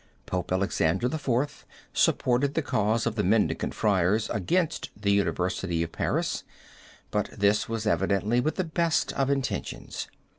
[0.25, 1.63] Pope Alexander IV.
[1.93, 6.43] supported the cause of the Mendicant Friars against the University of Paris,
[7.11, 10.07] but this was evidently with the best of intentions.